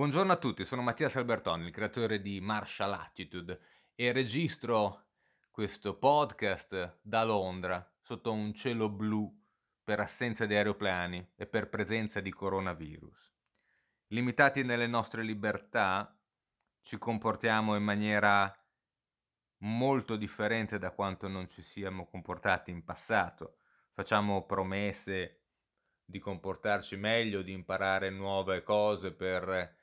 [0.00, 3.60] Buongiorno a tutti, sono Mattia Salbertoni, il creatore di Martial Attitude
[3.94, 5.08] e registro
[5.50, 9.30] questo podcast da Londra sotto un cielo blu
[9.84, 13.36] per assenza di aeroplani e per presenza di coronavirus.
[14.06, 16.18] Limitati nelle nostre libertà,
[16.80, 18.50] ci comportiamo in maniera
[19.58, 23.58] molto differente da quanto non ci siamo comportati in passato.
[23.92, 25.42] Facciamo promesse
[26.02, 29.76] di comportarci meglio, di imparare nuove cose per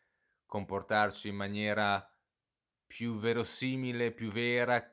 [0.48, 2.04] comportarci in maniera
[2.88, 4.84] più verosimile, più vera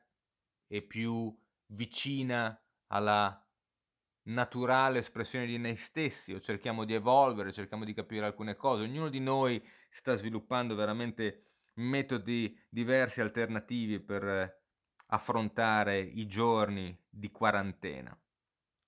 [0.67, 1.35] e più
[1.69, 3.39] vicina alla
[4.25, 8.83] naturale espressione di noi stessi o cerchiamo di evolvere, cerchiamo di capire alcune cose.
[8.83, 11.45] Ognuno di noi sta sviluppando veramente
[11.75, 14.63] metodi diversi, alternativi per
[15.07, 18.19] affrontare i giorni di quarantena.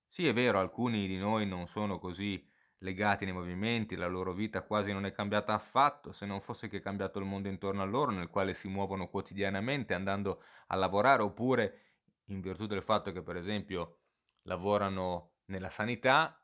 [0.05, 2.45] Sì, è vero, alcuni di noi non sono così
[2.79, 6.77] legati nei movimenti, la loro vita quasi non è cambiata affatto, se non fosse che
[6.77, 11.23] è cambiato il mondo intorno a loro, nel quale si muovono quotidianamente andando a lavorare,
[11.23, 11.81] oppure
[12.25, 13.99] in virtù del fatto che per esempio
[14.43, 16.39] lavorano nella sanità,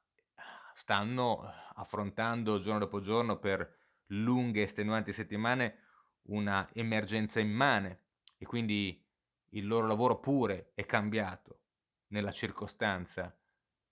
[0.74, 1.44] stanno
[1.76, 5.80] affrontando giorno dopo giorno per lunghe estenuanti settimane
[6.24, 8.02] una emergenza immane
[8.38, 9.04] e quindi
[9.50, 11.60] il loro lavoro pure è cambiato
[12.08, 13.36] nella circostanza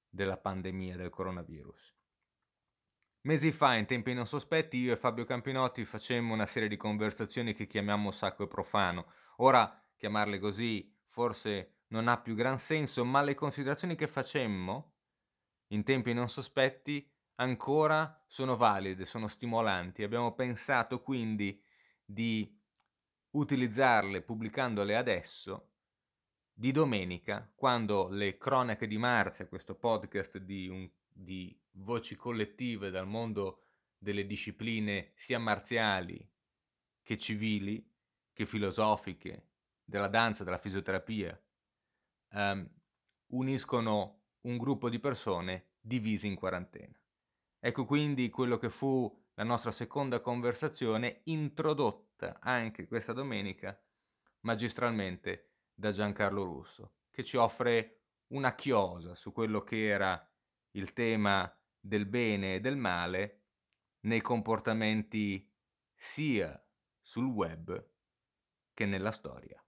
[0.10, 2.01] della pandemia del coronavirus.
[3.24, 7.54] Mesi fa, in tempi non sospetti, io e Fabio Campinotti facemmo una serie di conversazioni
[7.54, 9.06] che chiamiamo sacco e profano.
[9.38, 14.94] Ora, chiamarle così forse non ha più gran senso, ma le considerazioni che facemmo
[15.68, 20.02] in tempi non sospetti ancora sono valide, sono stimolanti.
[20.02, 21.62] Abbiamo pensato quindi
[22.04, 22.60] di
[23.32, 25.74] utilizzarle pubblicandole adesso,
[26.52, 33.08] di domenica, quando le cronache di Marzia, questo podcast di, un, di voci collettive dal
[33.08, 33.64] mondo
[33.98, 36.28] delle discipline sia marziali
[37.02, 37.88] che civili,
[38.34, 39.50] che filosofiche,
[39.84, 41.40] della danza, della fisioterapia,
[42.32, 42.68] um,
[43.34, 46.98] uniscono un gruppo di persone divisi in quarantena.
[47.60, 53.80] Ecco quindi quello che fu la nostra seconda conversazione, introdotta anche questa domenica
[54.42, 60.28] magistralmente da Giancarlo Russo, che ci offre una chiosa su quello che era
[60.72, 63.40] il tema del bene e del male
[64.02, 65.50] nei comportamenti
[65.96, 66.60] sia
[67.02, 67.84] sul web
[68.74, 69.62] che nella storia.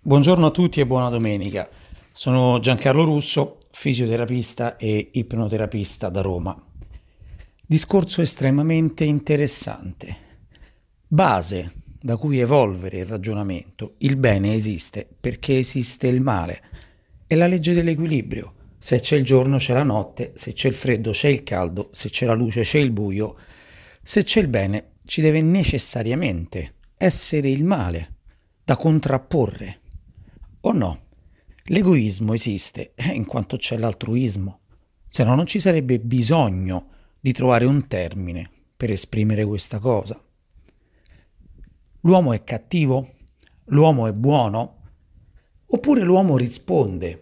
[0.00, 1.68] Buongiorno a tutti e buona domenica.
[2.12, 6.56] Sono Giancarlo Russo, fisioterapista e ipnoterapista da Roma.
[7.64, 10.30] Discorso estremamente interessante.
[11.06, 13.94] Base da cui evolvere il ragionamento.
[13.98, 16.62] Il bene esiste perché esiste il male.
[17.26, 21.12] È la legge dell'equilibrio se c'è il giorno c'è la notte, se c'è il freddo
[21.12, 23.36] c'è il caldo, se c'è la luce c'è il buio.
[24.02, 28.16] Se c'è il bene ci deve necessariamente essere il male
[28.64, 29.80] da contrapporre.
[30.62, 31.00] O no?
[31.66, 34.62] L'egoismo esiste eh, in quanto c'è l'altruismo,
[35.06, 36.88] se no non ci sarebbe bisogno
[37.20, 40.20] di trovare un termine per esprimere questa cosa.
[42.00, 43.12] L'uomo è cattivo?
[43.66, 44.80] L'uomo è buono?
[45.66, 47.21] Oppure l'uomo risponde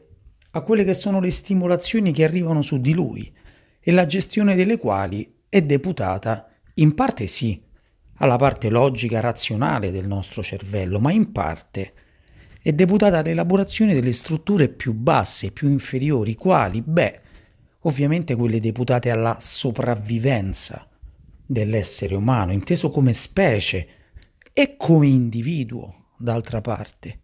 [0.53, 3.33] a quelle che sono le stimolazioni che arrivano su di lui
[3.81, 7.63] e la gestione delle quali è deputata, in parte sì,
[8.17, 11.93] alla parte logica razionale del nostro cervello, ma in parte
[12.63, 16.83] è deputata all'elaborazione delle strutture più basse, più inferiori, quali?
[16.83, 17.21] Beh,
[17.81, 20.87] ovviamente quelle deputate alla sopravvivenza
[21.47, 23.89] dell'essere umano, inteso come specie
[24.53, 27.21] e come individuo, d'altra parte.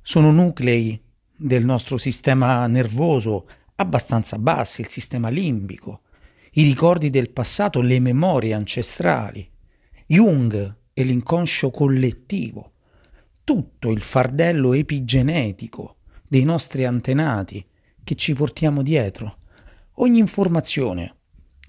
[0.00, 1.02] Sono nuclei
[1.36, 6.00] del nostro sistema nervoso abbastanza bassi, il sistema limbico,
[6.52, 9.48] i ricordi del passato, le memorie ancestrali,
[10.06, 12.72] Jung e l'inconscio collettivo,
[13.44, 17.64] tutto il fardello epigenetico dei nostri antenati
[18.02, 19.38] che ci portiamo dietro.
[19.98, 21.14] Ogni informazione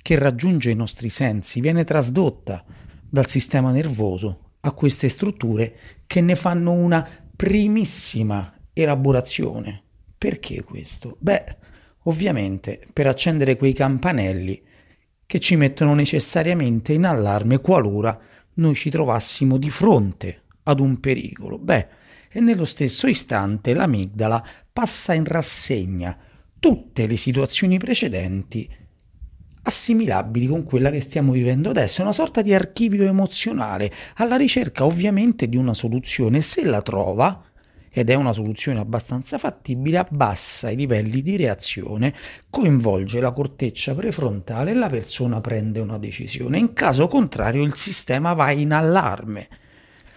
[0.01, 2.63] che raggiunge i nostri sensi viene trasdotta
[3.09, 5.77] dal sistema nervoso a queste strutture
[6.07, 9.83] che ne fanno una primissima elaborazione.
[10.17, 11.17] Perché questo?
[11.19, 11.43] Beh,
[12.03, 14.61] ovviamente per accendere quei campanelli
[15.25, 18.17] che ci mettono necessariamente in allarme qualora
[18.55, 21.59] noi ci trovassimo di fronte ad un pericolo.
[21.59, 21.87] Beh,
[22.29, 26.17] e nello stesso istante l'amigdala passa in rassegna
[26.59, 28.69] tutte le situazioni precedenti
[29.67, 35.49] assimilabili con quella che stiamo vivendo adesso, una sorta di archivio emozionale alla ricerca ovviamente
[35.49, 36.41] di una soluzione.
[36.41, 37.43] Se la trova,
[37.99, 42.13] ed è una soluzione abbastanza fattibile, abbassa i livelli di reazione,
[42.47, 46.59] coinvolge la corteccia prefrontale e la persona prende una decisione.
[46.59, 49.47] In caso contrario il sistema va in allarme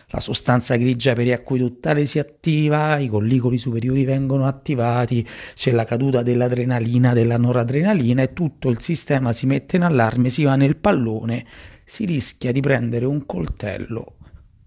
[0.09, 7.15] la sostanza grigia periacqueduttale si attiva, i collicoli superiori vengono attivati, c'è la caduta dell'adrenalina,
[7.15, 11.47] della noradrenalina e tutto il sistema si mette in allarme, si va nel pallone,
[11.85, 14.17] si rischia di prendere un coltello,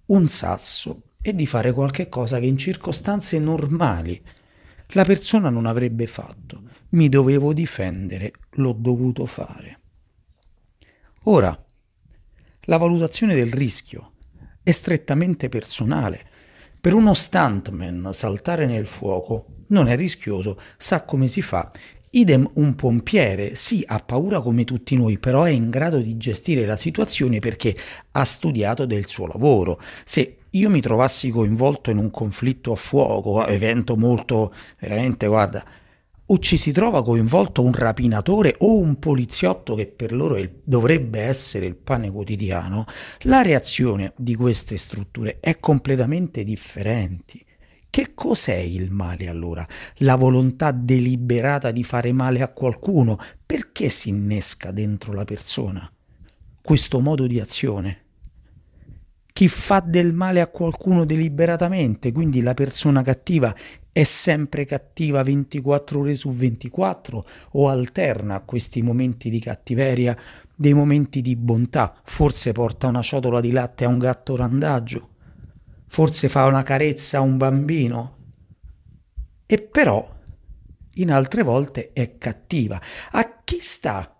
[0.07, 4.21] un sasso e di fare qualche cosa che in circostanze normali
[4.89, 6.63] la persona non avrebbe fatto.
[6.89, 9.79] Mi dovevo difendere, l'ho dovuto fare.
[11.23, 11.57] Ora,
[12.63, 14.15] la valutazione del rischio
[14.61, 16.29] è strettamente personale.
[16.79, 21.71] Per uno stuntman saltare nel fuoco non è rischioso, sa come si fa.
[22.15, 26.63] Idem un pompiere, sì, ha paura come tutti noi, però è in grado di gestire
[26.63, 27.75] la situazione perché
[28.11, 29.81] ha studiato del suo lavoro.
[30.05, 35.65] Se io mi trovassi coinvolto in un conflitto a fuoco, evento molto, veramente, guarda,
[36.27, 41.19] o ci si trova coinvolto un rapinatore o un poliziotto che per loro il, dovrebbe
[41.19, 42.85] essere il pane quotidiano,
[43.21, 47.39] la reazione di queste strutture è completamente differente.
[47.93, 49.63] Che cos'è il male allora?
[49.97, 53.19] La volontà deliberata di fare male a qualcuno?
[53.45, 55.87] Perché si innesca dentro la persona
[56.59, 58.01] questo modo di azione?
[59.31, 63.55] Chi fa del male a qualcuno deliberatamente, quindi la persona cattiva,
[63.91, 70.17] è sempre cattiva 24 ore su 24 o alterna a questi momenti di cattiveria
[70.55, 75.09] dei momenti di bontà, forse porta una ciotola di latte a un gatto randagio,
[75.93, 78.17] forse fa una carezza a un bambino
[79.45, 80.11] e però
[80.95, 82.81] in altre volte è cattiva.
[83.11, 84.19] A chi sta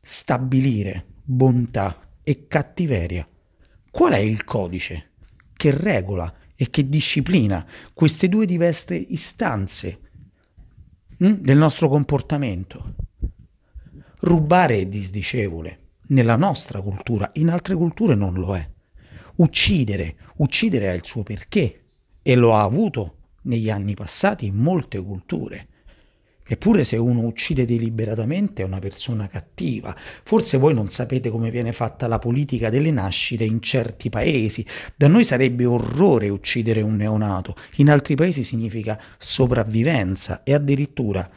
[0.00, 3.24] stabilire bontà e cattiveria?
[3.88, 5.12] Qual è il codice
[5.52, 10.00] che regola e che disciplina queste due diverse istanze
[11.18, 12.94] hm, del nostro comportamento.
[14.22, 18.72] Rubare è disdicevole nella nostra cultura, in altre culture non lo è.
[19.36, 21.82] Uccidere, uccidere ha il suo perché
[22.22, 25.68] e lo ha avuto negli anni passati in molte culture.
[26.46, 29.96] Eppure se uno uccide deliberatamente è una persona cattiva.
[29.96, 34.64] Forse voi non sapete come viene fatta la politica delle nascite in certi paesi.
[34.94, 41.28] Da noi sarebbe orrore uccidere un neonato, in altri paesi significa sopravvivenza e addirittura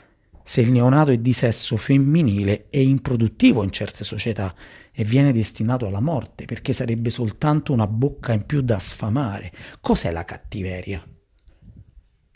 [0.47, 4.55] se il neonato è di sesso femminile è improduttivo in certe società
[4.93, 9.51] e viene destinato alla morte perché sarebbe soltanto una bocca in più da sfamare.
[9.81, 11.05] Cos'è la cattiveria?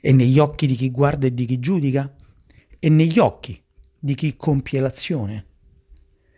[0.04, 2.14] E negli occhi di chi guarda e di chi giudica?
[2.84, 3.62] e negli occhi
[4.00, 5.46] di chi compie l'azione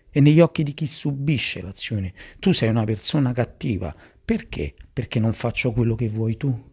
[0.09, 2.13] e negli occhi di chi subisce l'azione.
[2.37, 3.95] Tu sei una persona cattiva.
[4.23, 4.75] Perché?
[4.91, 6.71] Perché non faccio quello che vuoi tu.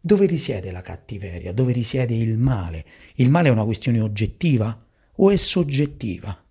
[0.00, 1.52] Dove risiede la cattiveria?
[1.52, 2.84] Dove risiede il male?
[3.14, 4.86] Il male è una questione oggettiva
[5.16, 6.44] o è soggettiva?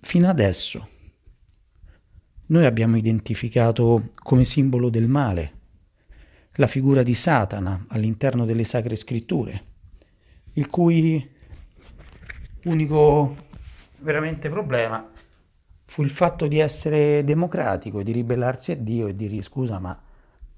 [0.00, 0.88] Fino adesso
[2.46, 5.58] noi abbiamo identificato come simbolo del male
[6.54, 9.68] la figura di Satana all'interno delle sacre scritture
[10.54, 11.30] il cui
[12.64, 13.36] unico
[13.98, 15.08] veramente problema
[15.84, 19.98] fu il fatto di essere democratico, di ribellarsi a Dio e dire scusa ma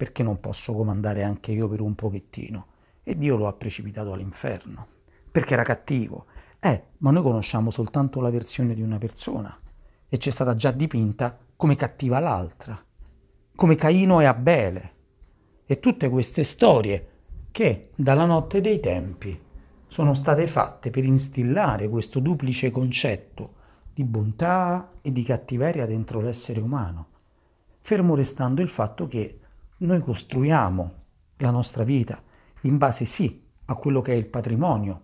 [0.02, 2.66] perché non posso comandare anche io per un pochettino?
[3.04, 4.84] E Dio lo ha precipitato all'inferno,
[5.30, 6.26] perché era cattivo.
[6.58, 9.56] Eh, ma noi conosciamo soltanto la versione di una persona
[10.08, 12.76] e c'è stata già dipinta come cattiva l'altra,
[13.54, 14.94] come Caino e Abele.
[15.66, 17.10] E tutte queste storie
[17.52, 19.40] che dalla notte dei tempi
[19.86, 23.52] sono state fatte per instillare questo duplice concetto
[23.94, 27.10] di bontà e di cattiveria dentro l'essere umano,
[27.78, 29.36] fermo restando il fatto che
[29.82, 30.94] noi costruiamo
[31.38, 32.22] la nostra vita
[32.62, 35.02] in base sì a quello che è il patrimonio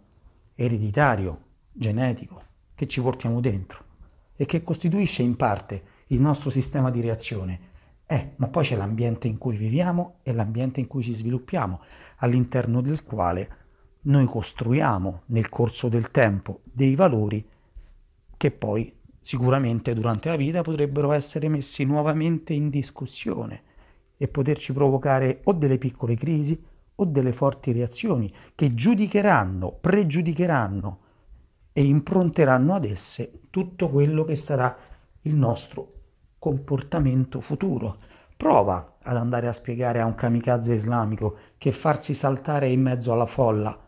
[0.55, 2.43] ereditario, genetico,
[2.75, 3.85] che ci portiamo dentro
[4.37, 7.61] e che costituisce in parte il nostro sistema di reazione.
[8.07, 11.81] Eh, ma poi c'è l'ambiente in cui viviamo e l'ambiente in cui ci sviluppiamo,
[12.19, 13.57] all'interno del quale
[14.03, 17.47] noi costruiamo nel corso del tempo dei valori
[18.37, 23.67] che poi sicuramente durante la vita potrebbero essere messi nuovamente in discussione
[24.19, 26.63] e poterci provocare o delle piccole crisi
[26.97, 30.99] o delle forti reazioni che giudicheranno, pregiudicheranno
[31.73, 34.77] e impronteranno ad esse tutto quello che sarà
[35.23, 35.93] il nostro
[36.39, 37.97] comportamento futuro.
[38.37, 43.27] Prova ad andare a spiegare a un kamikaze islamico che farsi saltare in mezzo alla
[43.27, 43.87] folla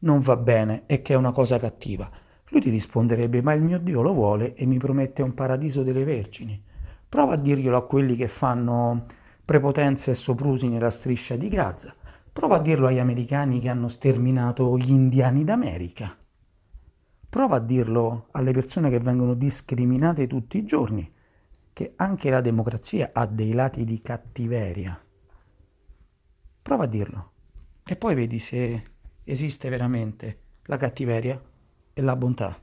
[0.00, 2.08] non va bene e che è una cosa cattiva.
[2.50, 6.04] Lui ti risponderebbe, ma il mio Dio lo vuole e mi promette un paradiso delle
[6.04, 6.62] vergini.
[7.08, 9.04] Prova a dirglielo a quelli che fanno
[9.46, 11.94] prepotenza e soprusi nella striscia di Gaza.
[12.32, 16.18] Prova a dirlo agli americani che hanno sterminato gli indiani d'America.
[17.30, 21.14] Prova a dirlo alle persone che vengono discriminate tutti i giorni,
[21.72, 25.00] che anche la democrazia ha dei lati di cattiveria.
[26.60, 27.32] Prova a dirlo
[27.84, 28.82] e poi vedi se
[29.22, 31.40] esiste veramente la cattiveria
[31.92, 32.60] e la bontà.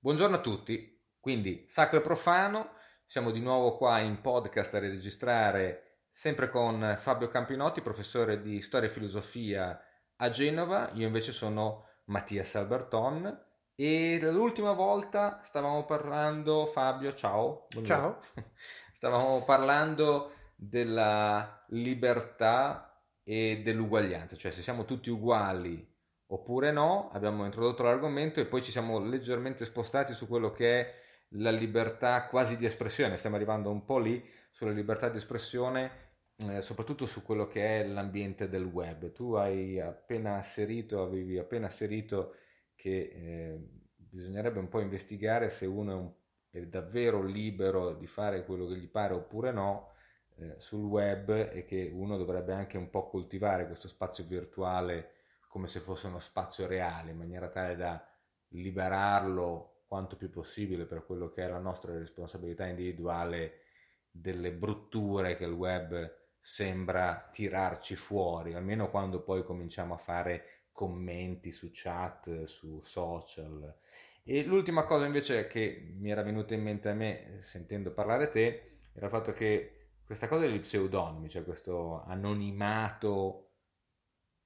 [0.00, 2.78] Buongiorno a tutti, quindi Sacro e Profano,
[3.10, 8.88] siamo di nuovo qua in podcast a registrare sempre con Fabio Campinotti, professore di storia
[8.88, 17.12] e filosofia a Genova, io invece sono Mattias Alberton e l'ultima volta stavamo parlando, Fabio,
[17.12, 17.66] ciao.
[17.82, 18.20] Ciao.
[18.94, 25.84] Stavamo parlando della libertà e dell'uguaglianza, cioè se siamo tutti uguali
[26.26, 30.99] oppure no, abbiamo introdotto l'argomento e poi ci siamo leggermente spostati su quello che è
[31.34, 36.08] la libertà quasi di espressione, stiamo arrivando un po' lì sulla libertà di espressione,
[36.48, 39.12] eh, soprattutto su quello che è l'ambiente del web.
[39.12, 42.34] Tu hai appena asserito, avevi appena asserito
[42.74, 46.12] che eh, bisognerebbe un po' investigare se uno è, un,
[46.50, 49.92] è, davvero libero di fare quello che gli pare oppure no
[50.36, 55.12] eh, sul web e che uno dovrebbe anche un po' coltivare questo spazio virtuale
[55.46, 58.04] come se fosse uno spazio reale, in maniera tale da
[58.48, 63.62] liberarlo quanto più possibile per quello che è la nostra responsabilità individuale
[64.08, 71.50] delle brutture che il web sembra tirarci fuori, almeno quando poi cominciamo a fare commenti
[71.50, 73.78] su chat, su social.
[74.22, 78.78] E l'ultima cosa invece che mi era venuta in mente a me sentendo parlare te
[78.92, 83.54] era il fatto che questa cosa degli pseudonimi, cioè questo anonimato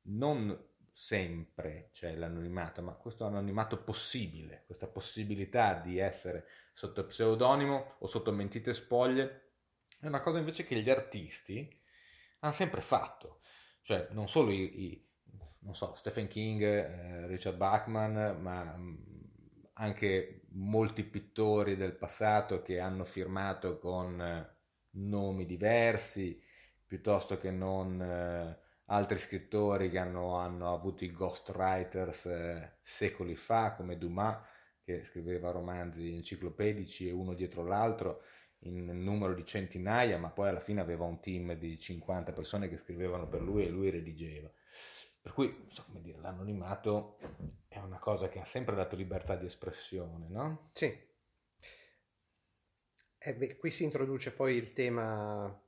[0.04, 0.58] non
[0.96, 8.30] sempre c'è l'anonimato, ma questo anonimato possibile, questa possibilità di essere sotto pseudonimo o sotto
[8.30, 9.54] mentite spoglie,
[9.98, 11.68] è una cosa invece che gli artisti
[12.38, 13.40] hanno sempre fatto.
[13.82, 15.08] Cioè, non solo i, i
[15.64, 18.94] non so, Stephen King, eh, Richard Bachman, ma mm,
[19.74, 24.56] anche molti pittori del passato che hanno firmato con eh,
[24.90, 26.40] nomi diversi,
[26.86, 28.00] piuttosto che non...
[28.00, 34.42] Eh, altri scrittori che hanno, hanno avuto i ghostwriters eh, secoli fa, come Dumas,
[34.82, 38.22] che scriveva romanzi enciclopedici e uno dietro l'altro
[38.64, 42.78] in numero di centinaia, ma poi alla fine aveva un team di 50 persone che
[42.78, 44.50] scrivevano per lui e lui redigeva.
[45.20, 47.18] Per cui, so come dire, l'anonimato
[47.66, 50.70] è una cosa che ha sempre dato libertà di espressione, no?
[50.74, 51.12] Sì.
[53.18, 55.62] Eh beh, qui si introduce poi il tema,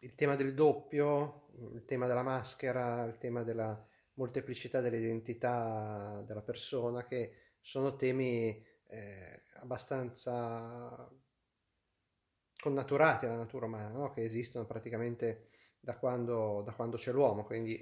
[0.00, 7.04] il tema del doppio, il tema della maschera, il tema della molteplicità dell'identità della persona,
[7.04, 11.08] che sono temi eh, abbastanza
[12.58, 14.10] connaturati alla natura umana, no?
[14.10, 15.48] che esistono praticamente
[15.80, 17.80] da quando, da quando, c'è l'uomo, quindi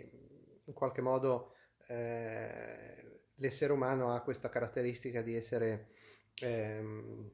[0.64, 1.54] in qualche modo
[1.88, 5.92] eh, l'essere umano ha questa caratteristica di essere,
[6.40, 7.30] ehm,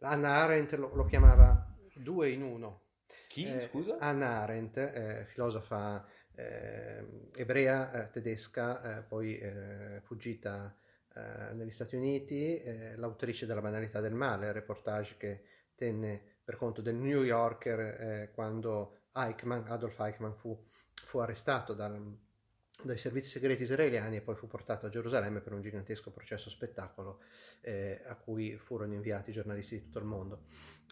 [0.00, 2.85] Anna Arendt lo, lo chiamava due in uno,
[3.36, 3.98] chi, eh, scusa?
[3.98, 10.74] Anna Arendt, eh, filosofa eh, ebrea, eh, tedesca, eh, poi eh, fuggita
[11.16, 12.60] negli Stati Uniti,
[12.96, 19.66] l'autrice della banalità del male, reportage che tenne per conto del New Yorker quando Eichmann,
[19.66, 20.62] Adolf Eichmann fu,
[20.92, 22.18] fu arrestato dal,
[22.82, 27.22] dai servizi segreti israeliani e poi fu portato a Gerusalemme per un gigantesco processo spettacolo
[27.62, 30.42] eh, a cui furono inviati giornalisti di tutto il mondo.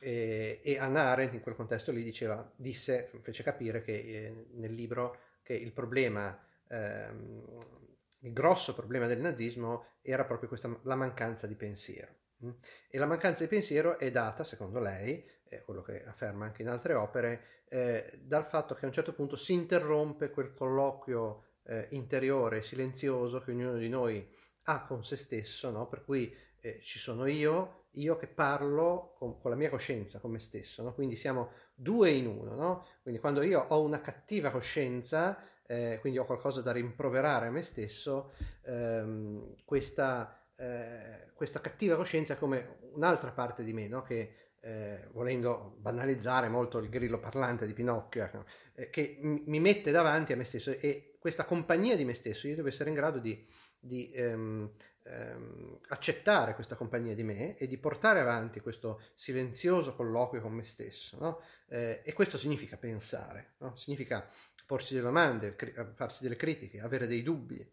[0.00, 4.72] E, e Anna Arendt in quel contesto lì diceva, disse, fece capire che eh, nel
[4.72, 7.44] libro che il problema, ehm,
[8.20, 12.12] il grosso problema del nazismo era proprio questa, la mancanza di pensiero.
[12.44, 12.50] Mm?
[12.88, 16.68] E la mancanza di pensiero è data, secondo lei, è quello che afferma anche in
[16.68, 21.88] altre opere, eh, dal fatto che a un certo punto si interrompe quel colloquio eh,
[21.90, 24.26] interiore, silenzioso che ognuno di noi
[24.64, 25.86] ha con se stesso, no?
[25.88, 30.30] per cui eh, ci sono io, io che parlo con, con, la mia coscienza, con
[30.30, 30.94] me stesso, no?
[30.94, 32.86] quindi siamo due in uno, no?
[33.02, 37.62] quindi quando io ho una cattiva coscienza, eh, quindi ho qualcosa da rimproverare a me
[37.62, 38.32] stesso,
[38.62, 44.02] ehm, questa, eh, questa, cattiva coscienza è come un'altra parte di me, no?
[44.02, 49.90] che eh, volendo banalizzare molto il grillo parlante di Pinocchio, ecco, eh, che mi mette
[49.90, 53.18] davanti a me stesso e questa compagnia di me stesso io devo essere in grado
[53.18, 53.46] di,
[53.78, 54.70] di ehm,
[55.04, 60.64] ehm, accettare questa compagnia di me e di portare avanti questo silenzioso colloquio con me
[60.64, 61.18] stesso.
[61.18, 61.40] No?
[61.68, 63.76] Eh, e questo significa pensare, no?
[63.76, 64.28] significa
[64.66, 67.66] porsi delle domande, cri- farsi delle critiche, avere dei dubbi,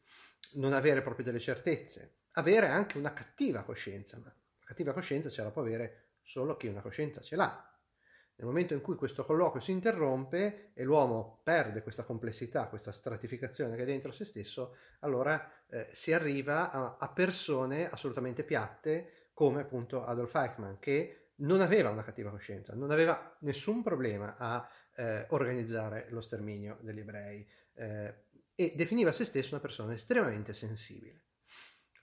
[0.53, 5.41] non avere proprio delle certezze, avere anche una cattiva coscienza, ma la cattiva coscienza ce
[5.43, 7.70] la può avere solo chi una coscienza ce l'ha.
[8.41, 13.75] Nel momento in cui questo colloquio si interrompe e l'uomo perde questa complessità, questa stratificazione
[13.75, 19.61] che è dentro se stesso, allora eh, si arriva a, a, persone assolutamente piatte come
[19.61, 25.27] appunto Adolf Eichmann, che non aveva una cattiva coscienza, non aveva nessun problema a eh,
[25.29, 28.23] organizzare lo sterminio degli ebrei eh,
[28.55, 31.25] e definiva se stesso una persona estremamente sensibile.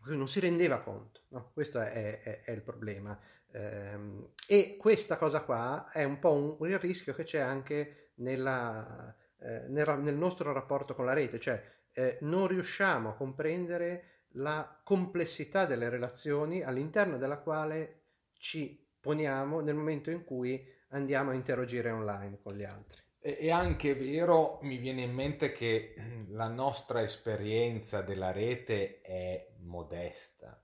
[0.05, 1.51] Non si rendeva conto, no?
[1.53, 3.19] questo è, è, è il problema.
[3.51, 3.99] Eh,
[4.47, 9.67] e questa cosa qua è un po' un, il rischio che c'è anche nella, eh,
[9.69, 11.63] nel, nel, nostro rapporto con la rete, cioè
[11.93, 18.03] eh, non riusciamo a comprendere la complessità delle relazioni all'interno della quale
[18.39, 23.03] ci poniamo nel momento in cui andiamo a interagire online con gli altri.
[23.21, 25.95] È anche vero, mi viene in mente che
[26.29, 30.63] la nostra esperienza della rete è modesta,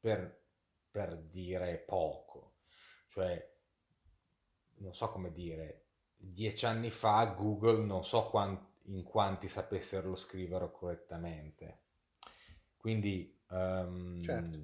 [0.00, 0.45] per,
[0.96, 2.54] per dire poco.
[3.08, 3.54] Cioè,
[4.76, 10.70] non so come dire, dieci anni fa Google non so quanti, in quanti sapessero scrivere
[10.72, 11.80] correttamente.
[12.78, 14.58] Quindi um, certo.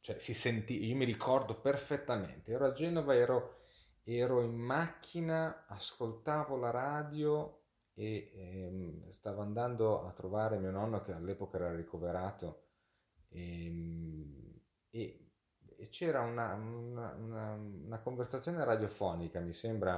[0.00, 3.60] cioè, si senti, io mi ricordo perfettamente, ero a Genova, ero
[4.02, 7.60] ero in macchina, ascoltavo la radio
[7.94, 12.64] e ehm, stavo andando a trovare mio nonno che all'epoca era ricoverato
[13.28, 14.41] e, ehm,
[14.92, 15.30] e,
[15.76, 19.94] e c'era una, una, una, una, conversazione radiofonica, mi sembra,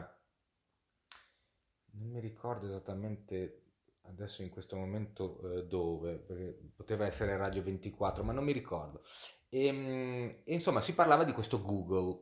[1.94, 3.62] non mi ricordo esattamente
[4.02, 9.02] adesso in questo momento eh, dove, perché poteva essere Radio 24, ma non mi ricordo.
[9.48, 12.20] E, ehm, e insomma si parlava di questo Google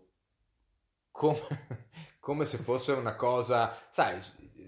[1.11, 1.41] come,
[2.21, 4.19] come se fosse una cosa, sai,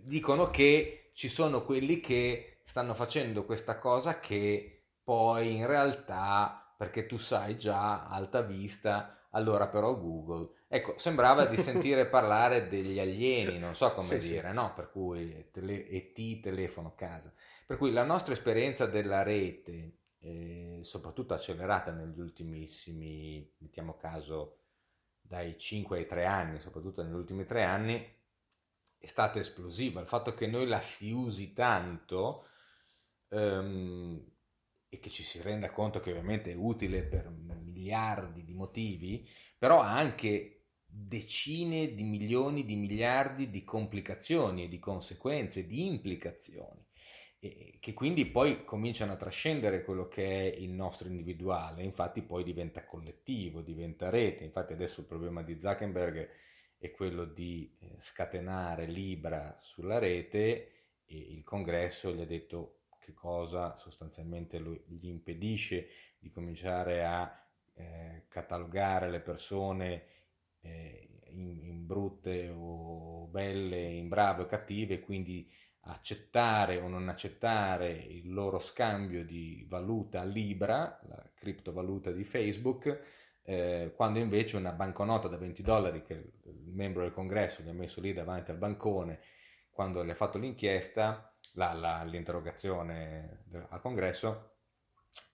[0.02, 7.06] dicono che ci sono quelli che stanno facendo questa cosa che poi in realtà, perché
[7.06, 10.50] tu sai già, alta vista, allora però Google.
[10.68, 14.54] Ecco, sembrava di sentire parlare degli alieni, non so come sì, dire, sì.
[14.54, 14.72] no?
[14.74, 17.32] Per cui tele, ET, telefono, a casa.
[17.66, 24.58] Per cui la nostra esperienza della rete, eh, soprattutto accelerata negli ultimissimi, mettiamo caso,
[25.20, 28.14] dai 5 ai 3 anni, soprattutto negli ultimi 3 anni,
[28.98, 30.00] è stata esplosiva.
[30.00, 32.46] Il fatto che noi la si usi tanto
[33.28, 34.22] um,
[34.94, 39.28] e che ci si renda conto che ovviamente è utile per miliardi di motivi,
[39.58, 46.84] però ha anche decine di milioni di miliardi di complicazioni di conseguenze, di implicazioni
[47.78, 52.86] che quindi poi cominciano a trascendere quello che è il nostro individuale, infatti poi diventa
[52.86, 56.28] collettivo, diventa rete, infatti adesso il problema di Zuckerberg
[56.78, 60.72] è quello di eh, scatenare Libra sulla rete
[61.04, 65.88] e il congresso gli ha detto che cosa sostanzialmente gli impedisce
[66.18, 67.30] di cominciare a
[67.74, 70.04] eh, catalogare le persone
[70.60, 75.50] eh, in, in, brutte o belle, in brave o cattive, quindi
[75.86, 83.02] accettare o non accettare il loro scambio di valuta Libra, la criptovaluta di Facebook,
[83.42, 87.74] eh, quando invece una banconota da 20 dollari che il membro del congresso gli ha
[87.74, 89.20] messo lì davanti al bancone
[89.68, 94.52] quando le ha fatto l'inchiesta, la, la, l'interrogazione al congresso,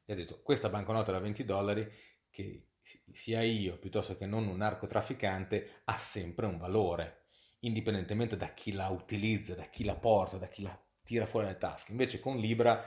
[0.05, 1.89] gli ha detto questa banconota da 20 dollari
[2.31, 2.69] che
[3.13, 7.27] sia io piuttosto che non un narcotrafficante ha sempre un valore
[7.61, 11.59] indipendentemente da chi la utilizza, da chi la porta, da chi la tira fuori dalle
[11.59, 11.93] tasche.
[11.93, 12.85] Invece con Libra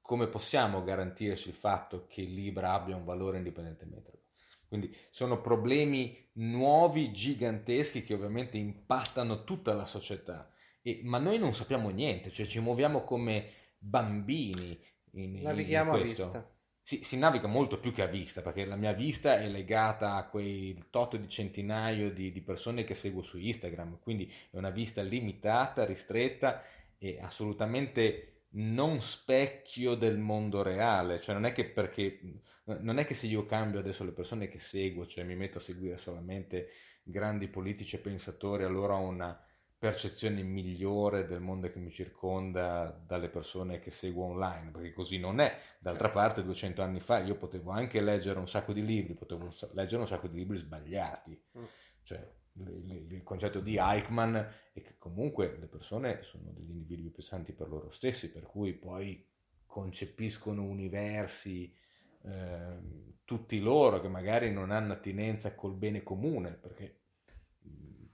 [0.00, 4.20] come possiamo garantirci il fatto che Libra abbia un valore indipendentemente?
[4.66, 10.50] Quindi sono problemi nuovi, giganteschi, che ovviamente impattano tutta la società.
[10.82, 14.78] E, ma noi non sappiamo niente, cioè ci muoviamo come bambini.
[15.12, 16.52] In, Navighiamo in a vista
[16.84, 20.26] si, si, naviga molto più che a vista, perché la mia vista è legata a
[20.26, 25.00] quei tot di centinaio di, di, persone che seguo su Instagram, quindi è una vista
[25.00, 26.64] limitata, ristretta
[26.98, 32.18] e assolutamente non specchio del mondo reale, cioè non è che perché
[32.64, 35.60] non è che se io cambio adesso le persone che seguo, cioè mi metto a
[35.60, 36.68] seguire solamente
[37.02, 39.40] grandi politici e pensatori, allora ho una
[39.82, 45.40] percezione migliore del mondo che mi circonda dalle persone che seguo online, perché così non
[45.40, 45.58] è.
[45.80, 50.00] D'altra parte, 200 anni fa io potevo anche leggere un sacco di libri, potevo leggere
[50.00, 51.36] un sacco di libri sbagliati.
[51.58, 51.64] Mm.
[52.04, 57.68] Cioè, il concetto di Eichmann è che comunque le persone sono degli individui pensanti per
[57.68, 59.28] loro stessi, per cui poi
[59.66, 61.74] concepiscono universi
[62.22, 62.78] eh,
[63.24, 67.01] tutti loro che magari non hanno attinenza col bene comune, perché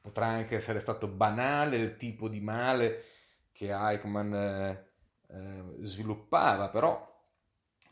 [0.09, 3.05] potrà anche essere stato banale il tipo di male
[3.53, 4.87] che Eichmann eh,
[5.29, 7.07] eh, sviluppava, però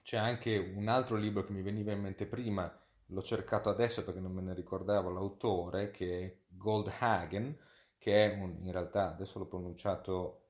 [0.03, 2.73] c'è anche un altro libro che mi veniva in mente prima
[3.11, 7.57] l'ho cercato adesso perché non me ne ricordavo l'autore, che è Goldhagen,
[7.99, 10.43] che è un, in realtà, adesso l'ho pronunciato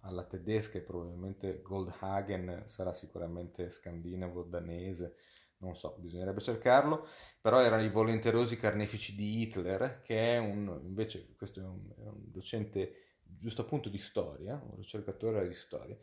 [0.00, 5.16] alla tedesca e probabilmente Goldhagen sarà sicuramente scandinavo, danese,
[5.58, 7.06] non so, bisognerebbe cercarlo,
[7.40, 12.06] però erano i volenterosi carnefici di Hitler, che è un, invece, questo è un, è
[12.06, 15.96] un docente giusto appunto di storia, un ricercatore di storia,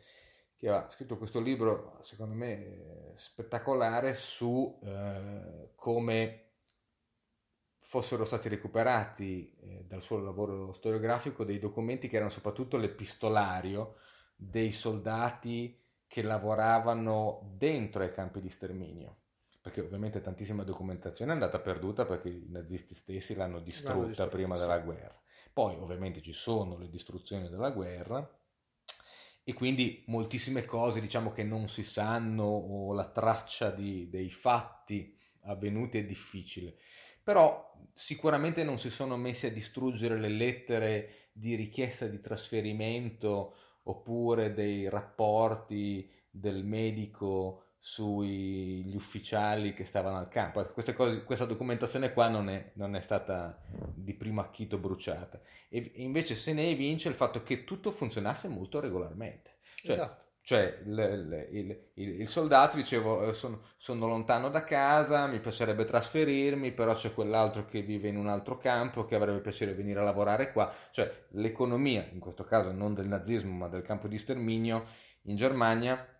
[0.56, 6.42] che ha scritto questo libro, secondo me, spettacolare su eh, come
[7.78, 13.96] fossero stati recuperati eh, dal suo lavoro storiografico dei documenti che erano soprattutto l'epistolario
[14.34, 19.18] dei soldati che lavoravano dentro ai campi di sterminio
[19.66, 24.54] perché ovviamente tantissima documentazione è andata perduta perché i nazisti stessi l'hanno distrutta, distrutta prima
[24.54, 24.60] sì.
[24.60, 25.20] della guerra.
[25.52, 28.30] Poi ovviamente ci sono le distruzioni della guerra
[29.42, 35.18] e quindi moltissime cose diciamo che non si sanno o la traccia di, dei fatti
[35.46, 36.76] avvenuti è difficile.
[37.24, 44.54] Però sicuramente non si sono messi a distruggere le lettere di richiesta di trasferimento oppure
[44.54, 50.60] dei rapporti del medico sugli ufficiali che stavano al campo.
[50.60, 53.62] Ecco, cose, questa documentazione qua non è, non è, stata
[53.94, 55.40] di primo acchito bruciata.
[55.68, 59.58] E invece se ne evince il fatto che tutto funzionasse molto regolarmente.
[59.76, 60.24] Cioè, esatto.
[60.42, 66.72] cioè il, il, il, il, soldato diceva sono, sono, lontano da casa, mi piacerebbe trasferirmi,
[66.72, 70.50] però c'è quell'altro che vive in un altro campo che avrebbe piacere venire a lavorare
[70.50, 70.74] qua.
[70.90, 74.86] Cioè l'economia, in questo caso non del nazismo ma del campo di sterminio,
[75.28, 76.15] in Germania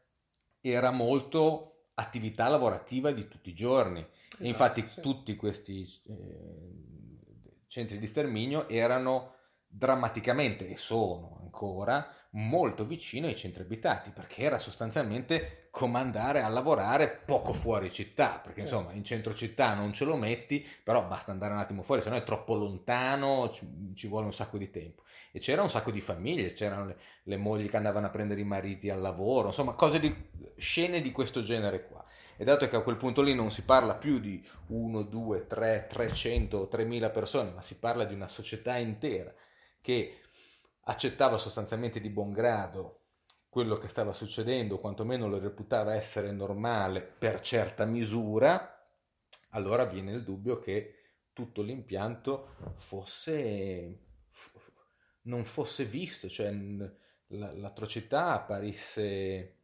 [0.71, 4.01] era molto attività lavorativa di tutti i giorni.
[4.01, 5.01] Esatto, e infatti sì.
[5.01, 9.36] tutti questi eh, centri di sterminio erano
[9.69, 17.09] drammaticamente, e sono ancora, molto vicino ai centri abitati, perché era sostanzialmente comandare a lavorare
[17.25, 21.55] poco fuori città, perché insomma in centro città non ce lo metti, però basta andare
[21.55, 25.03] un attimo fuori, se no è troppo lontano, ci, ci vuole un sacco di tempo
[25.33, 28.45] e c'era un sacco di famiglie, c'erano le, le, mogli che andavano a prendere i
[28.45, 30.15] mariti al lavoro, insomma cose di,
[30.57, 32.05] scene di questo genere qua.
[32.39, 35.87] E dato che a quel punto lì non si parla più di 1, 2, 3,
[35.89, 39.33] 300, 3000 persone, ma si parla di una società intera
[39.87, 40.19] che
[40.87, 43.03] accettava sostanzialmente di buon grado
[43.49, 48.85] quello che stava succedendo, quantomeno lo reputava essere normale per certa misura,
[49.51, 50.95] allora viene il dubbio che
[51.33, 54.01] tutto l'impianto fosse
[55.23, 56.53] non fosse visto, cioè
[57.29, 59.59] l'atrocità apparisse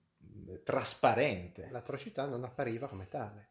[0.63, 1.69] trasparente.
[1.73, 3.51] L'atrocità non appariva come tale.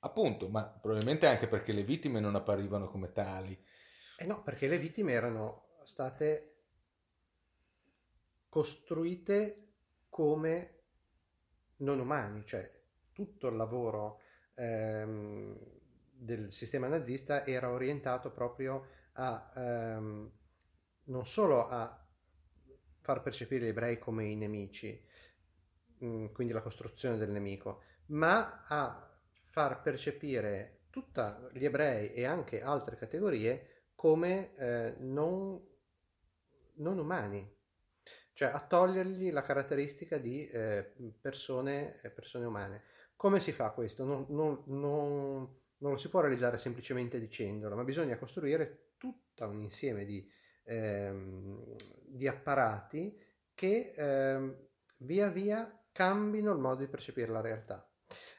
[0.00, 3.58] Appunto, ma probabilmente anche perché le vittime non apparivano come tali.
[4.18, 6.54] Eh no, perché le vittime erano state
[8.48, 9.72] costruite
[10.08, 10.78] come
[11.78, 12.70] non umani, cioè
[13.12, 14.20] tutto il lavoro
[14.54, 15.58] ehm,
[16.12, 20.32] del sistema nazista era orientato proprio a ehm,
[21.04, 22.06] non solo a
[23.00, 25.04] far percepire gli ebrei come i nemici,
[26.04, 29.12] mm, quindi la costruzione del nemico, ma a
[29.48, 31.20] far percepire tutti
[31.52, 35.60] gli ebrei e anche altre categorie come eh, non,
[36.80, 37.58] non, umani,
[38.32, 42.82] cioè a togliergli la caratteristica di eh, persone, persone, umane.
[43.16, 44.04] Come si fa questo?
[44.04, 50.04] Non, non, non, lo si può realizzare semplicemente dicendolo, ma bisogna costruire tutto un insieme
[50.04, 50.26] di
[50.64, 53.18] ehm, di apparati
[53.54, 54.56] che ehm,
[54.98, 57.86] via via cambino il modo di percepire la realtà.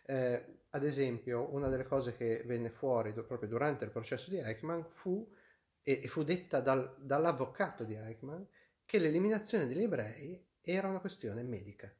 [0.06, 4.82] Eh, ad esempio, una delle cose che venne fuori proprio durante il processo di Eichmann
[4.82, 5.30] fu,
[5.84, 8.41] e, fu detta dal, dall'avvocato di Eichmann,
[8.86, 11.94] che l'eliminazione degli ebrei era una questione medica.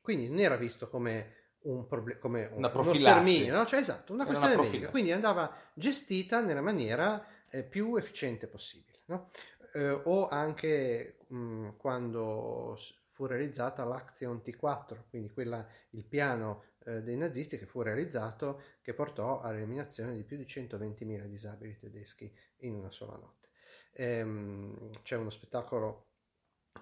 [0.00, 3.46] Quindi non era visto come un problema, come un, una profilassi.
[3.46, 3.66] no?
[3.66, 4.90] Cioè, esatto, una questione una medica.
[4.90, 9.00] Quindi andava gestita nella maniera eh, più efficiente possibile.
[9.06, 9.30] No?
[9.72, 12.78] Eh, o anche mh, quando
[13.10, 18.94] fu realizzata l'Action T4, quindi quella, il piano eh, dei nazisti che fu realizzato che
[18.94, 23.48] portò all'eliminazione di più di 120.000 disabili tedeschi in una sola notte.
[23.92, 26.06] Ehm, c'è uno spettacolo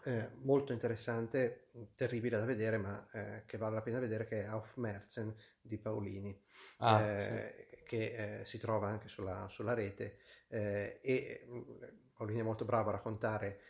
[0.04, 4.44] eh, molto interessante, terribile da vedere, ma eh, che vale la pena vedere, che è
[4.44, 6.38] Auf Merzen di Paolini,
[6.78, 7.82] ah, eh, sì.
[7.84, 11.62] che eh, si trova anche sulla, sulla rete eh, e mm,
[12.12, 13.60] Paolini è molto bravo a raccontare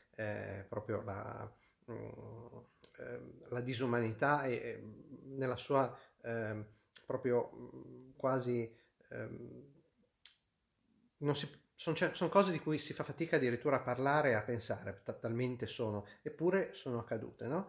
[0.69, 1.53] proprio la,
[1.87, 2.59] mh, mm,
[2.99, 4.81] ehm, la, disumanità e
[5.25, 6.67] nella sua ehm,
[7.07, 8.77] proprio mh, mm, quasi
[9.11, 9.73] ehm,
[11.33, 15.03] si, sono, son cose di cui si fa fatica addirittura a parlare e a pensare,
[15.21, 17.69] talmente sono, eppure sono accadute, no?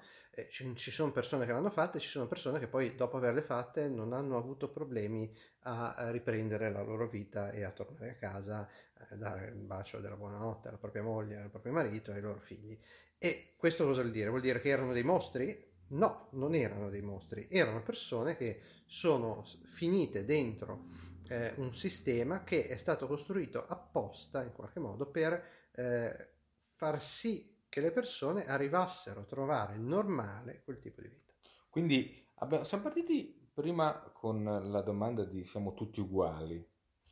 [0.49, 3.87] ci, ci, sono persone che l'hanno fatte, ci sono persone che poi dopo averle fatte
[3.87, 8.67] non hanno avuto problemi a, riprendere la loro vita e a tornare a casa,
[9.09, 12.39] a dare il bacio della buonanotte alla propria moglie, al proprio marito e ai loro
[12.39, 12.77] figli.
[13.17, 14.29] E questo cosa vuol dire?
[14.29, 15.73] Vuol dire che erano dei mostri?
[15.87, 20.85] No, non erano dei mostri, erano persone che sono finite dentro
[21.27, 26.29] eh, un sistema che è stato costruito apposta in qualche modo per eh,
[26.73, 31.33] far sì che le persone arrivassero a trovare normale quel tipo di vita.
[31.69, 36.65] Quindi abbiamo, siamo partiti prima con la domanda di siamo tutti uguali.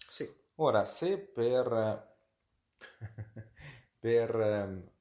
[0.07, 0.29] Sì.
[0.55, 2.15] Ora, se per,
[3.99, 4.91] per ehm,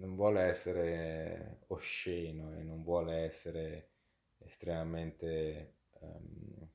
[0.00, 3.90] non vuole essere osceno e non vuole essere
[4.38, 6.68] estremamente um,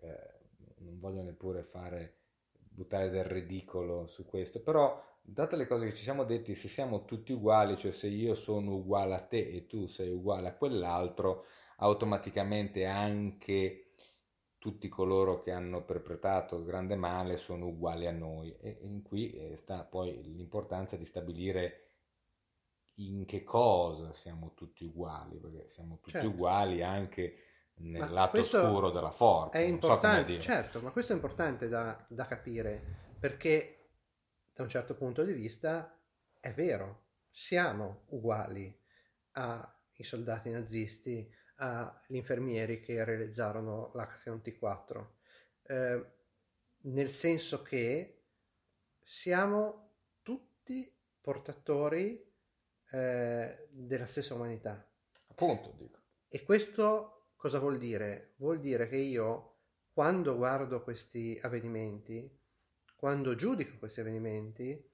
[0.00, 0.36] eh,
[0.78, 2.18] non voglio neppure fare
[2.52, 7.04] buttare del ridicolo su questo, però date le cose che ci siamo detti, se siamo
[7.04, 11.44] tutti uguali, cioè se io sono uguale a te e tu sei uguale a quell'altro,
[11.78, 13.85] automaticamente anche
[14.66, 18.56] tutti coloro che hanno perpetrato grande male sono uguali a noi.
[18.58, 21.90] E in qui eh, sta poi l'importanza di stabilire
[22.96, 26.26] in che cosa siamo tutti uguali, perché siamo tutti certo.
[26.26, 27.36] uguali anche
[27.74, 29.56] nel ma lato oscuro della forza.
[29.56, 33.90] È importante, so certo, ma questo è importante da, da capire perché
[34.52, 35.96] da un certo punto di vista
[36.40, 38.76] è vero, siamo uguali
[39.32, 45.06] ai soldati nazisti, agli infermieri che realizzarono l'Action T4,
[45.62, 46.12] eh,
[46.82, 48.24] nel senso che
[49.02, 52.24] siamo tutti portatori
[52.90, 54.88] eh, della stessa umanità.
[55.28, 56.00] Appunto, dico.
[56.28, 58.32] E questo Cosa vuol dire?
[58.38, 59.58] Vuol dire che io,
[59.92, 62.28] quando guardo questi avvenimenti,
[62.96, 64.90] quando giudico questi avvenimenti,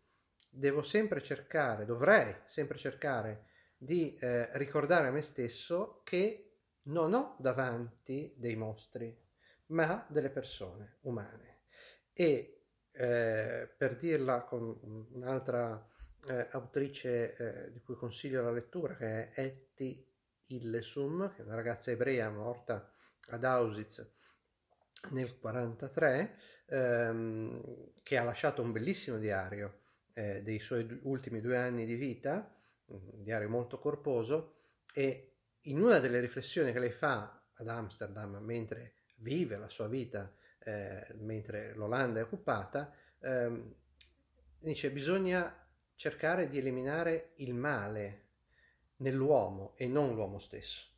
[0.50, 3.46] devo sempre cercare, dovrei sempre cercare
[3.76, 6.51] di eh, ricordare a me stesso che
[6.84, 9.16] non ho davanti dei mostri,
[9.66, 11.60] ma delle persone umane.
[12.12, 15.88] E eh, per dirla con un'altra
[16.28, 20.06] eh, autrice eh, di cui consiglio la lettura, che è Etty
[20.48, 22.92] Illesum, che è una ragazza ebrea morta
[23.28, 23.98] ad Auschwitz
[25.10, 29.80] nel 1943, ehm, che ha lasciato un bellissimo diario
[30.14, 32.54] eh, dei suoi ultimi due anni di vita,
[32.86, 34.56] un diario molto corposo,
[34.92, 35.31] e
[35.62, 41.06] in una delle riflessioni che lei fa ad Amsterdam mentre vive la sua vita, eh,
[41.18, 43.74] mentre l'Olanda è occupata, ehm,
[44.58, 45.56] dice bisogna
[45.94, 48.20] cercare di eliminare il male
[48.96, 50.88] nell'uomo e non l'uomo stesso.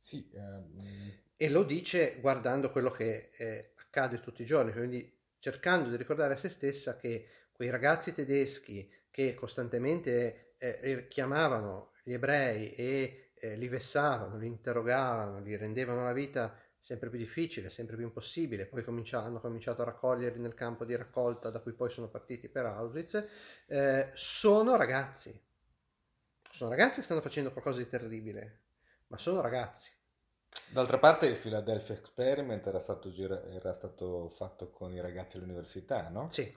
[0.00, 1.14] Sì, um...
[1.38, 6.32] E lo dice guardando quello che eh, accade tutti i giorni, quindi cercando di ricordare
[6.32, 13.56] a se stessa che quei ragazzi tedeschi che costantemente eh, chiamavano gli ebrei e eh,
[13.56, 18.84] li vessavano, li interrogavano, li rendevano la vita sempre più difficile, sempre più impossibile, poi
[19.12, 23.26] hanno cominciato a raccoglierli nel campo di raccolta da cui poi sono partiti per Auschwitz,
[23.66, 25.38] eh, sono ragazzi,
[26.50, 28.62] sono ragazzi che stanno facendo qualcosa di terribile,
[29.08, 29.90] ma sono ragazzi.
[30.68, 36.08] D'altra parte il Philadelphia Experiment era stato, gira- era stato fatto con i ragazzi all'università,
[36.08, 36.28] no?
[36.28, 36.54] Sì,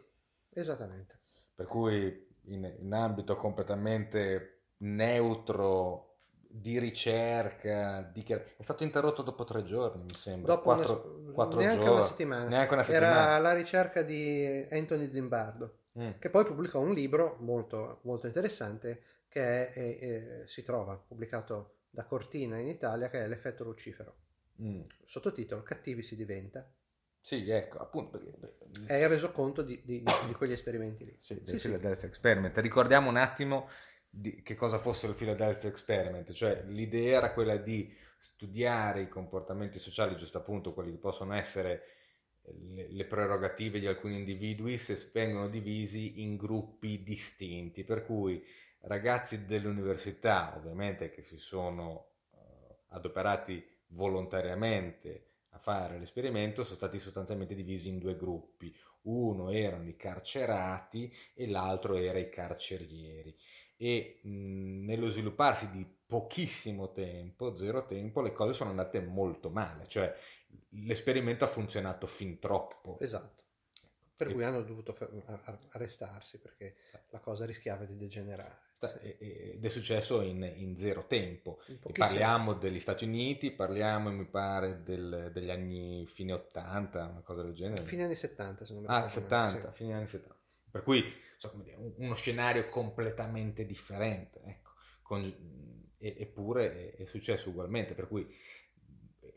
[0.52, 1.20] esattamente.
[1.56, 6.09] Per cui in, in ambito completamente neutro
[6.52, 8.24] di ricerca, di...
[8.24, 10.56] è stato interrotto dopo tre giorni, mi sembra.
[10.56, 11.96] Dopo quattro, una, quattro neanche giorni.
[11.98, 12.48] Una settimana.
[12.48, 13.22] Neanche una settimana.
[13.22, 16.12] Era la ricerca di Anthony Zimbardo, mm.
[16.18, 21.76] che poi pubblicò un libro molto, molto interessante che è, è, è, si trova pubblicato
[21.92, 24.16] da Cortina in Italia, che è L'effetto Lucifero.
[24.62, 24.82] Mm.
[25.06, 26.68] Sottotitolo Cattivi si diventa.
[27.22, 28.58] Sì, ecco, appunto perché...
[28.86, 31.18] È il resoconto di, di, di, quegli esperimenti lì.
[31.22, 32.06] Sì, del sì, sì.
[32.06, 32.58] Experiment.
[32.58, 33.70] Ricordiamo un attimo
[34.10, 39.80] di che cosa fosse il Philadelphia Experiment, cioè l'idea era quella di studiare i comportamenti
[39.80, 41.84] sociali, giusto appunto quelli che possono essere
[42.42, 48.44] le, le prerogative di alcuni individui se vengono divisi in gruppi distinti, per cui
[48.82, 52.38] ragazzi dell'università, ovviamente che si sono uh,
[52.90, 58.76] adoperati volontariamente a fare l'esperimento, sono stati sostanzialmente divisi in due gruppi.
[59.02, 63.36] Uno erano i carcerati e l'altro era i carcerieri.
[63.82, 69.88] E mh, nello svilupparsi di pochissimo tempo, zero tempo, le cose sono andate molto male,
[69.88, 70.14] cioè
[70.70, 72.98] l'esperimento ha funzionato fin troppo.
[73.00, 73.44] Esatto
[74.20, 74.98] per cui hanno dovuto
[75.70, 76.76] arrestarsi perché
[77.12, 78.58] la cosa rischiava di degenerare.
[79.00, 81.62] ed è successo in, in zero tempo.
[81.68, 87.44] In parliamo degli Stati Uniti, parliamo, mi pare, del, degli anni fine 80, una cosa
[87.44, 87.86] del genere.
[87.86, 88.94] Fine anni 70, secondo me.
[88.94, 89.78] Ah, 70, sì.
[89.78, 90.36] fine anni 70.
[90.70, 91.02] Per cui,
[91.40, 94.72] so, dire, uno scenario completamente differente, ecco.
[95.02, 95.24] Con,
[95.98, 98.30] e, eppure è, è successo ugualmente, per cui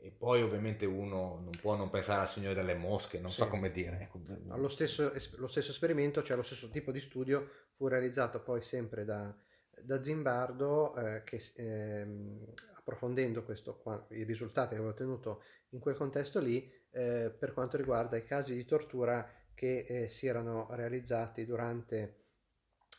[0.05, 3.37] e poi ovviamente uno non può non pensare al Signore delle Mosche, non sì.
[3.37, 4.01] so come dire.
[4.01, 4.21] Ecco.
[4.57, 9.05] Lo stesso, lo stesso, esperimento, cioè lo stesso tipo di studio, fu realizzato poi sempre
[9.05, 9.33] da,
[9.81, 16.41] da Zimbardo, eh, che ehm, approfondendo questo, i risultati che aveva ottenuto in quel contesto
[16.41, 22.21] lì, eh, per quanto riguarda i casi di tortura che eh, si erano realizzati durante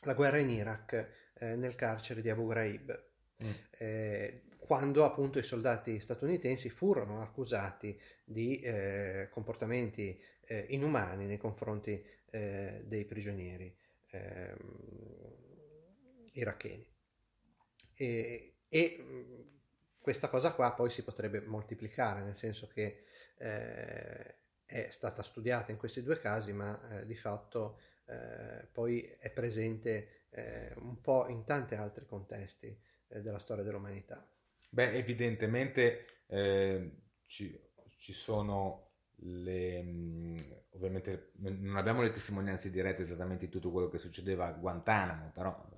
[0.04, 3.06] la guerra in Iraq eh, nel carcere di Abu Ghraib.
[3.44, 3.52] Mm.
[3.78, 12.04] Eh, quando appunto i soldati statunitensi furono accusati di eh, comportamenti eh, inumani nei confronti
[12.30, 13.76] eh, dei prigionieri
[14.12, 15.02] ehm,
[16.34, 16.88] iracheni.
[17.96, 19.06] E, e,
[20.00, 23.04] questa cosa qua poi si potrebbe moltiplicare, nel senso che
[24.74, 30.22] è stata studiata in questi due casi, ma eh, di fatto eh, poi è presente
[30.78, 34.28] un po' in tanti altri contesti della storia dell'umanità.
[34.68, 36.92] Beh, evidentemente eh,
[37.28, 37.56] ci,
[37.98, 39.84] ci, sono le...
[39.84, 40.36] Mh,
[40.72, 45.70] ovviamente non abbiamo le testimonianze dirette esattamente di tutto quello che succedeva a Guantanamo, però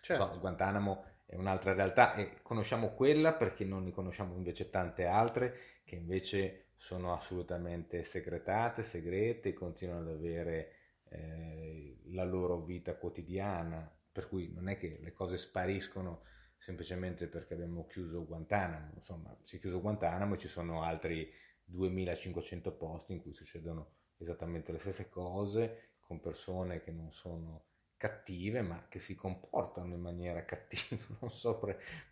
[0.00, 0.32] certo.
[0.32, 5.54] so, Guantanamo è un'altra realtà e conosciamo quella perché non ne conosciamo invece tante altre
[5.84, 10.72] che invece sono assolutamente segretate, segrete, continuano ad avere
[11.10, 16.22] eh, la loro vita quotidiana, per cui non è che le cose spariscono
[16.56, 21.30] semplicemente perché abbiamo chiuso Guantanamo, insomma si è chiuso Guantanamo e ci sono altri
[21.64, 28.62] 2500 posti in cui succedono esattamente le stesse cose con persone che non sono cattive
[28.62, 31.60] ma che si comportano in maniera cattiva, non, so,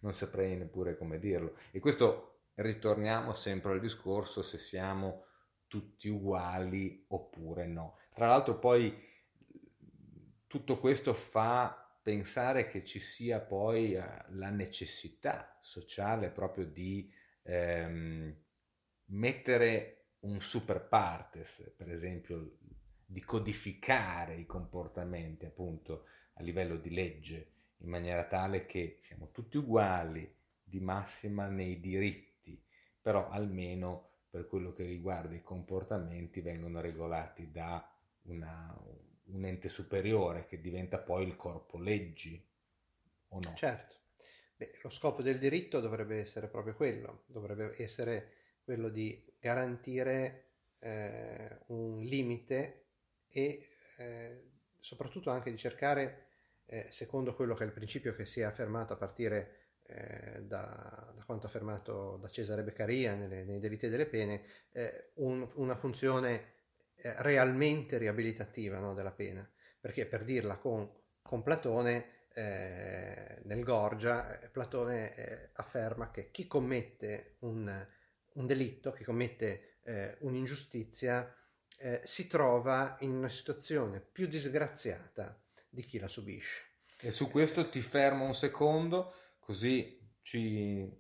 [0.01, 1.57] non saprei neppure come dirlo.
[1.71, 5.25] E questo ritorniamo sempre al discorso se siamo
[5.67, 7.99] tutti uguali oppure no.
[8.15, 8.95] Tra l'altro poi
[10.47, 18.35] tutto questo fa pensare che ci sia poi uh, la necessità sociale proprio di ehm,
[19.07, 22.59] mettere un super partes, per esempio
[23.05, 29.57] di codificare i comportamenti appunto a livello di legge in maniera tale che siamo tutti
[29.57, 32.26] uguali di massima nei diritti,
[33.07, 37.89] però almeno per quello che riguarda i comportamenti vengono regolati da
[38.23, 38.77] una,
[39.27, 42.45] un ente superiore che diventa poi il corpo leggi,
[43.29, 43.55] o no?
[43.55, 43.95] Certo.
[44.57, 48.33] Beh, lo scopo del diritto dovrebbe essere proprio quello, dovrebbe essere
[48.65, 50.49] quello di garantire
[50.81, 52.87] eh, un limite
[53.29, 56.27] e eh, soprattutto anche di cercare,
[56.67, 61.13] eh, secondo quello che è il principio che si è affermato a partire eh, da,
[61.15, 66.55] da, quanto affermato da Cesare Beccaria nelle, nei delitti delle pene, eh, un, una funzione
[66.97, 69.49] eh, realmente riabilitativa no, della pena,
[69.81, 70.91] perché per dirla con,
[71.23, 77.87] con Platone, eh, nel Gorgia, eh, Platone afferma che chi commette un,
[78.35, 79.75] un delitto, chi commette
[80.19, 81.33] un'ingiustizia,
[81.79, 86.65] eh, si trova in una situazione più disgraziata di chi la subisce.
[86.99, 89.15] E su questo ti fermo un secondo,
[89.47, 90.93] così ci,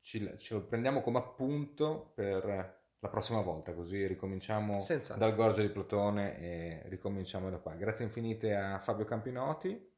[0.00, 2.44] ci, ce lo prendiamo come appunto per
[3.00, 5.16] la prossima volta, così ricominciamo Senza.
[5.16, 7.74] dal Gorgia di Plotone e ricominciamo da qua.
[7.74, 9.92] Grazie infinite a Fabio Campinotti.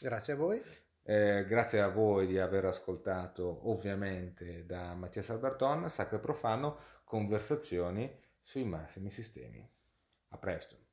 [0.00, 0.62] Grazie a voi.
[1.02, 8.10] Eh, grazie a voi di aver ascoltato ovviamente da Mattias Alberton, Sacro e Profano, conversazioni
[8.40, 9.68] sui massimi sistemi.
[10.28, 10.85] A presto.